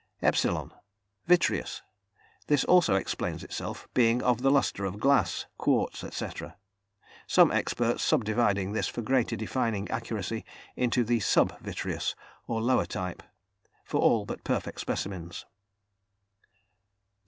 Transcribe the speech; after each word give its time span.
([epsilon]) 0.23 0.73
Vitreous. 1.27 1.83
This 2.47 2.63
also 2.63 2.95
explains 2.95 3.43
itself, 3.43 3.87
being 3.93 4.23
of 4.23 4.41
the 4.41 4.49
lustre 4.49 4.83
of 4.83 4.99
glass, 4.99 5.45
quartz, 5.59 6.03
etc.; 6.03 6.57
some 7.27 7.51
experts 7.51 8.01
subdividing 8.03 8.71
this 8.71 8.87
for 8.87 9.03
greater 9.03 9.35
defining 9.35 9.87
accuracy 9.91 10.43
into 10.75 11.03
the 11.03 11.19
"sub 11.19 11.55
vitreous" 11.59 12.15
or 12.47 12.61
lower 12.61 12.87
type, 12.87 13.21
for 13.85 14.01
all 14.01 14.25
but 14.25 14.43
perfect 14.43 14.79
specimens. 14.79 15.45